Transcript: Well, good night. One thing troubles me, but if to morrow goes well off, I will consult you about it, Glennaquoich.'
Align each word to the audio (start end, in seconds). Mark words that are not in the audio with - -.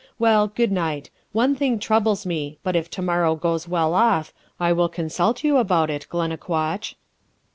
Well, 0.17 0.47
good 0.47 0.71
night. 0.71 1.11
One 1.31 1.53
thing 1.53 1.77
troubles 1.77 2.25
me, 2.25 2.57
but 2.63 2.75
if 2.75 2.89
to 2.89 3.03
morrow 3.03 3.35
goes 3.35 3.67
well 3.67 3.93
off, 3.93 4.33
I 4.59 4.73
will 4.73 4.89
consult 4.89 5.43
you 5.43 5.57
about 5.57 5.91
it, 5.91 6.07
Glennaquoich.' 6.09 6.95